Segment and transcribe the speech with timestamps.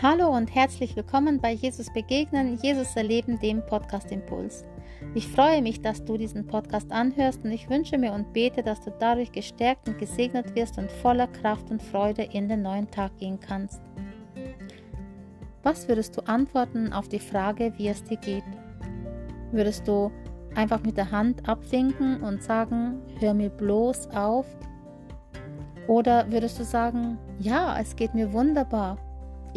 [0.00, 4.64] Hallo und herzlich willkommen bei Jesus Begegnen, Jesus Erleben, dem Podcast Impuls.
[5.16, 8.80] Ich freue mich, dass du diesen Podcast anhörst und ich wünsche mir und bete, dass
[8.80, 13.16] du dadurch gestärkt und gesegnet wirst und voller Kraft und Freude in den neuen Tag
[13.18, 13.80] gehen kannst.
[15.64, 18.44] Was würdest du antworten auf die Frage, wie es dir geht?
[19.50, 20.12] Würdest du
[20.54, 24.46] einfach mit der Hand abwinken und sagen, hör mir bloß auf?
[25.88, 28.96] Oder würdest du sagen, ja, es geht mir wunderbar,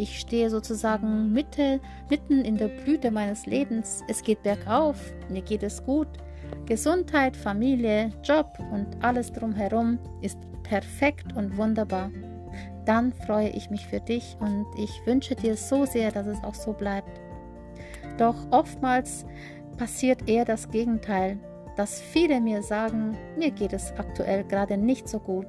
[0.02, 1.80] ich stehe sozusagen Mitte,
[2.10, 4.02] mitten in der Blüte meines Lebens.
[4.08, 4.96] Es geht bergauf,
[5.28, 6.08] mir geht es gut.
[6.66, 12.10] Gesundheit, Familie, Job und alles drumherum ist perfekt und wunderbar.
[12.84, 16.56] Dann freue ich mich für dich und ich wünsche dir so sehr, dass es auch
[16.56, 17.20] so bleibt.
[18.18, 19.24] Doch oftmals
[19.78, 21.38] passiert eher das Gegenteil,
[21.76, 25.46] dass viele mir sagen, mir geht es aktuell gerade nicht so gut,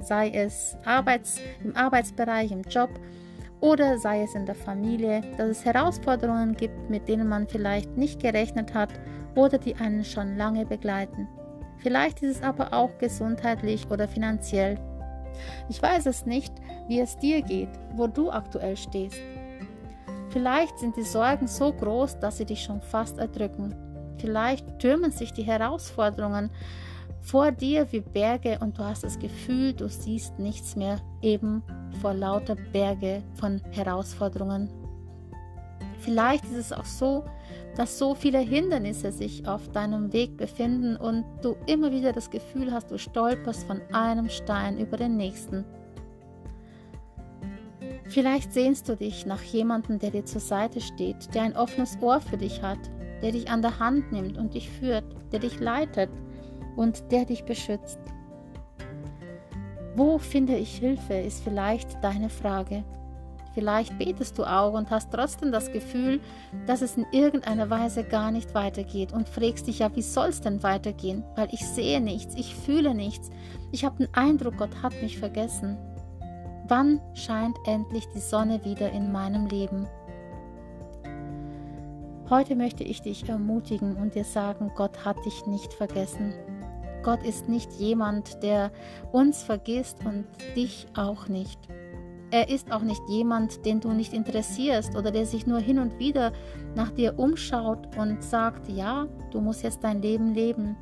[0.00, 2.88] sei es Arbeits, im Arbeitsbereich, im Job
[3.60, 8.20] oder sei es in der Familie, dass es Herausforderungen gibt, mit denen man vielleicht nicht
[8.20, 8.90] gerechnet hat
[9.34, 11.28] oder die einen schon lange begleiten.
[11.78, 14.78] Vielleicht ist es aber auch gesundheitlich oder finanziell.
[15.68, 16.52] Ich weiß es nicht,
[16.88, 19.20] wie es dir geht, wo du aktuell stehst.
[20.30, 23.74] Vielleicht sind die Sorgen so groß, dass sie dich schon fast erdrücken.
[24.18, 26.50] Vielleicht türmen sich die Herausforderungen
[27.20, 31.62] vor dir wie Berge und du hast das Gefühl, du siehst nichts mehr, eben
[32.00, 34.70] vor lauter Berge von Herausforderungen.
[36.00, 37.24] Vielleicht ist es auch so,
[37.76, 42.72] dass so viele Hindernisse sich auf deinem Weg befinden und du immer wieder das Gefühl
[42.72, 45.64] hast, du stolperst von einem Stein über den nächsten.
[48.06, 52.20] Vielleicht sehnst du dich nach jemandem, der dir zur Seite steht, der ein offenes Ohr
[52.20, 52.78] für dich hat,
[53.22, 56.10] der dich an der Hand nimmt und dich führt, der dich leitet,
[56.76, 57.98] und der dich beschützt.
[59.96, 62.84] Wo finde ich Hilfe, ist vielleicht deine Frage.
[63.54, 66.20] Vielleicht betest du auch und hast trotzdem das Gefühl,
[66.66, 70.40] dass es in irgendeiner Weise gar nicht weitergeht und fragst dich ja, wie soll es
[70.40, 71.24] denn weitergehen?
[71.34, 73.30] Weil ich sehe nichts, ich fühle nichts.
[73.72, 75.76] Ich habe den Eindruck, Gott hat mich vergessen.
[76.68, 79.88] Wann scheint endlich die Sonne wieder in meinem Leben?
[82.28, 86.32] Heute möchte ich dich ermutigen und dir sagen, Gott hat dich nicht vergessen.
[87.02, 88.70] Gott ist nicht jemand, der
[89.12, 91.58] uns vergisst und dich auch nicht.
[92.32, 95.98] Er ist auch nicht jemand, den du nicht interessierst oder der sich nur hin und
[95.98, 96.32] wieder
[96.76, 100.76] nach dir umschaut und sagt, ja, du musst jetzt dein Leben leben.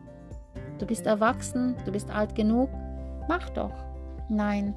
[0.79, 2.69] Du bist erwachsen, du bist alt genug,
[3.29, 3.73] mach doch.
[4.29, 4.75] Nein,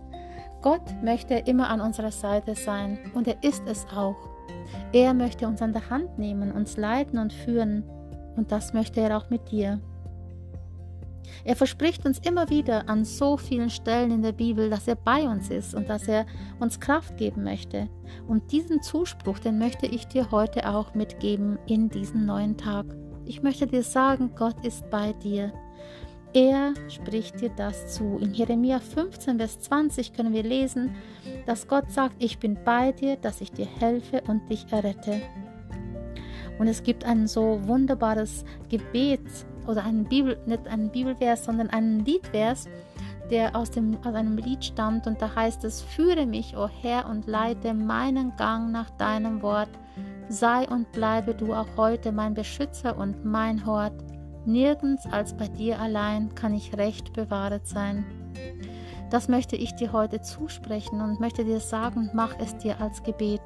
[0.61, 4.15] Gott möchte immer an unserer Seite sein und er ist es auch.
[4.93, 7.83] Er möchte uns an der Hand nehmen, uns leiten und führen
[8.37, 9.81] und das möchte er auch mit dir.
[11.43, 15.23] Er verspricht uns immer wieder an so vielen Stellen in der Bibel, dass er bei
[15.23, 16.25] uns ist und dass er
[16.59, 17.89] uns Kraft geben möchte.
[18.27, 22.85] Und diesen Zuspruch, den möchte ich dir heute auch mitgeben in diesen neuen Tag.
[23.25, 25.53] Ich möchte dir sagen, Gott ist bei dir.
[26.33, 28.17] Er spricht dir das zu.
[28.19, 30.95] In Jeremia 15, Vers 20 können wir lesen,
[31.45, 35.21] dass Gott sagt, ich bin bei dir, dass ich dir helfe und dich errette.
[36.57, 39.21] Und es gibt ein so wunderbares Gebet,
[39.67, 42.67] oder einen Bibel, nicht einen Bibelvers, sondern einen Liedvers,
[43.29, 46.69] der aus, dem, aus einem Lied stammt und da heißt es, führe mich, o oh
[46.81, 49.69] Herr, und leite meinen Gang nach deinem Wort.
[50.27, 53.93] Sei und bleibe du auch heute mein Beschützer und mein Hort.
[54.45, 58.05] Nirgends als bei dir allein kann ich recht bewahret sein.
[59.09, 63.41] Das möchte ich dir heute zusprechen und möchte dir sagen, mach es dir als Gebet.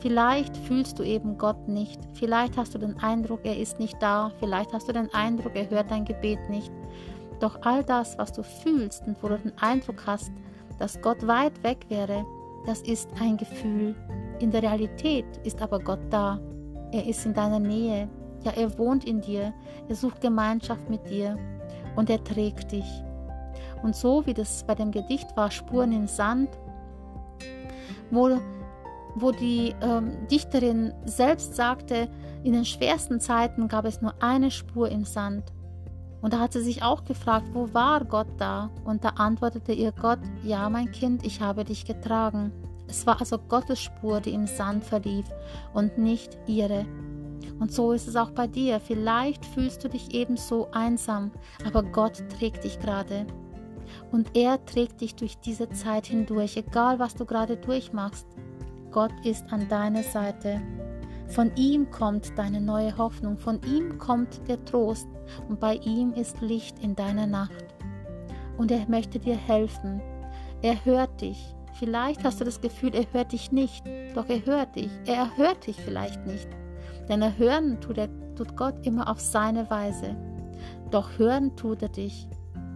[0.00, 2.00] Vielleicht fühlst du eben Gott nicht.
[2.14, 4.32] Vielleicht hast du den Eindruck, er ist nicht da.
[4.40, 6.72] Vielleicht hast du den Eindruck, er hört dein Gebet nicht.
[7.40, 10.32] Doch all das, was du fühlst und wo du den Eindruck hast,
[10.78, 12.24] dass Gott weit weg wäre,
[12.66, 13.94] das ist ein Gefühl.
[14.38, 16.40] In der Realität ist aber Gott da.
[16.92, 18.08] Er ist in deiner Nähe.
[18.44, 19.52] Ja, er wohnt in dir.
[19.88, 21.38] Er sucht Gemeinschaft mit dir.
[21.96, 23.02] Und er trägt dich.
[23.82, 26.48] Und so wie das bei dem Gedicht war, Spuren im Sand,
[28.10, 28.38] wo
[29.14, 32.08] wo die ähm, Dichterin selbst sagte,
[32.44, 35.52] in den schwersten Zeiten gab es nur eine Spur im Sand.
[36.20, 38.70] Und da hat sie sich auch gefragt, wo war Gott da?
[38.84, 42.52] Und da antwortete ihr Gott, ja mein Kind, ich habe dich getragen.
[42.88, 45.26] Es war also Gottes Spur, die im Sand verlief
[45.74, 46.86] und nicht ihre.
[47.58, 48.80] Und so ist es auch bei dir.
[48.80, 51.32] Vielleicht fühlst du dich ebenso einsam,
[51.66, 53.26] aber Gott trägt dich gerade.
[54.10, 58.26] Und er trägt dich durch diese Zeit hindurch, egal was du gerade durchmachst.
[58.92, 60.60] Gott ist an deiner Seite.
[61.28, 65.08] Von ihm kommt deine neue Hoffnung, von ihm kommt der Trost
[65.48, 67.64] und bei ihm ist Licht in deiner Nacht.
[68.58, 70.00] Und er möchte dir helfen.
[70.60, 73.84] Er hört dich Vielleicht hast du das Gefühl, er hört dich nicht.
[74.14, 74.90] Doch er hört dich.
[75.06, 76.48] Er erhört dich vielleicht nicht.
[77.08, 80.14] Denn er hören tut, er, tut Gott immer auf seine Weise.
[80.90, 82.28] Doch hören tut er dich.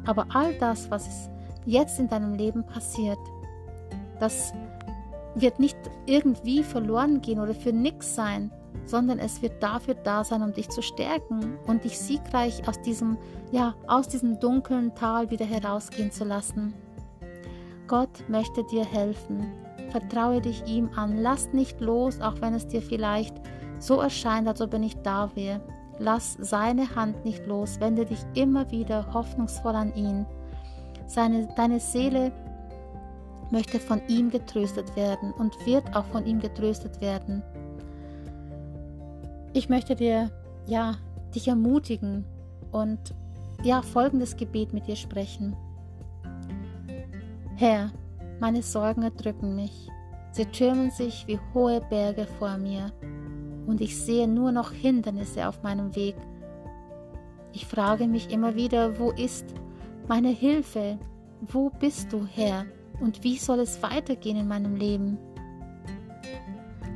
[0.06, 1.30] Aber all das, was
[1.66, 3.18] jetzt in deinem Leben passiert,
[4.18, 4.52] das
[5.36, 8.50] wird nicht irgendwie verloren gehen oder für nichts sein,
[8.86, 13.18] sondern es wird dafür da sein, um dich zu stärken und dich siegreich aus diesem,
[13.52, 16.74] ja, aus diesem dunklen Tal wieder herausgehen zu lassen.
[17.86, 19.52] Gott möchte dir helfen.
[19.90, 21.18] Vertraue dich ihm an.
[21.18, 23.36] Lass nicht los, auch wenn es dir vielleicht
[23.78, 25.60] so erscheint, als ob er nicht da wäre.
[25.98, 27.80] Lass seine Hand nicht los.
[27.80, 30.26] Wende dich immer wieder hoffnungsvoll an ihn.
[31.06, 32.32] Seine, deine Seele
[33.50, 37.42] möchte von ihm getröstet werden und wird auch von ihm getröstet werden.
[39.52, 40.30] Ich möchte dir,
[40.66, 40.96] ja,
[41.34, 42.24] dich ermutigen
[42.72, 43.14] und
[43.62, 45.56] ja, folgendes Gebet mit dir sprechen.
[47.56, 47.90] Herr,
[48.40, 49.88] meine Sorgen erdrücken mich.
[50.32, 52.92] Sie türmen sich wie hohe Berge vor mir
[53.66, 56.16] und ich sehe nur noch Hindernisse auf meinem Weg.
[57.52, 59.46] Ich frage mich immer wieder, wo ist
[60.08, 60.98] meine Hilfe?
[61.40, 62.66] Wo bist du, Herr?
[63.00, 65.18] Und wie soll es weitergehen in meinem Leben?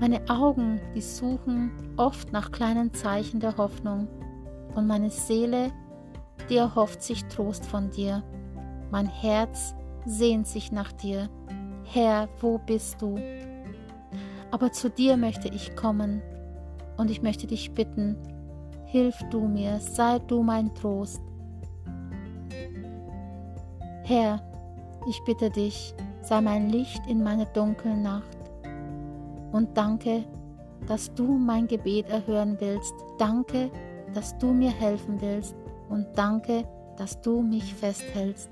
[0.01, 4.09] Meine Augen, die suchen oft nach kleinen Zeichen der Hoffnung
[4.75, 5.71] und meine Seele,
[6.49, 8.23] die erhofft sich Trost von dir.
[8.91, 9.75] Mein Herz
[10.07, 11.29] sehnt sich nach dir.
[11.85, 13.19] Herr, wo bist du?
[14.51, 16.23] Aber zu dir möchte ich kommen
[16.97, 18.17] und ich möchte dich bitten,
[18.87, 21.21] hilf du mir, sei du mein Trost.
[24.05, 24.41] Herr,
[25.07, 28.39] ich bitte dich, sei mein Licht in meiner dunklen Nacht.
[29.53, 30.25] Und danke,
[30.87, 32.95] dass du mein Gebet erhören willst.
[33.19, 33.71] Danke,
[34.15, 35.55] dass du mir helfen willst.
[35.89, 36.65] Und danke,
[36.97, 38.51] dass du mich festhältst.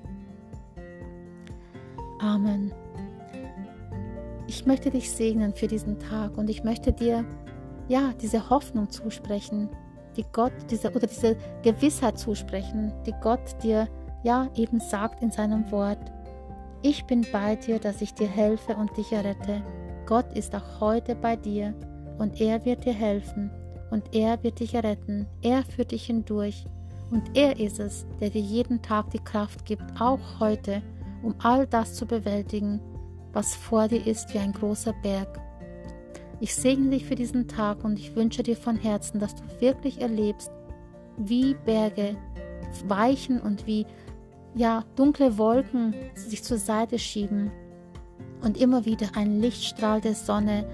[2.20, 2.72] Amen.
[4.46, 7.24] Ich möchte dich segnen für diesen Tag und ich möchte dir
[7.86, 9.68] ja diese Hoffnung zusprechen,
[10.16, 13.88] die Gott diese oder diese Gewissheit zusprechen, die Gott dir
[14.24, 16.10] ja eben sagt in seinem Wort.
[16.90, 19.62] Ich bin bei dir, dass ich dir helfe und dich errette.
[20.06, 21.74] Gott ist auch heute bei dir
[22.16, 23.50] und er wird dir helfen
[23.90, 25.26] und er wird dich erretten.
[25.42, 26.64] Er führt dich hindurch
[27.10, 30.80] und er ist es, der dir jeden Tag die Kraft gibt, auch heute,
[31.22, 32.80] um all das zu bewältigen,
[33.34, 35.38] was vor dir ist wie ein großer Berg.
[36.40, 40.00] Ich segne dich für diesen Tag und ich wünsche dir von Herzen, dass du wirklich
[40.00, 40.50] erlebst,
[41.18, 42.16] wie Berge
[42.86, 43.84] weichen und wie
[44.58, 47.52] ja, dunkle Wolken sich zur Seite schieben
[48.42, 50.68] und immer wieder ein Lichtstrahl der Sonne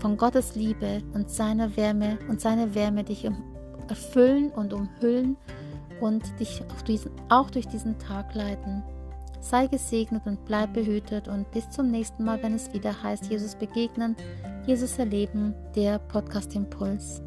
[0.00, 3.26] von Gottes Liebe und seiner Wärme und seine Wärme dich
[3.88, 5.36] erfüllen und umhüllen
[6.00, 8.82] und dich auch, diesen, auch durch diesen Tag leiten.
[9.40, 13.54] Sei gesegnet und bleib behütet und bis zum nächsten Mal, wenn es wieder heißt, Jesus
[13.54, 14.14] begegnen,
[14.66, 17.22] Jesus erleben, der Podcast Impuls.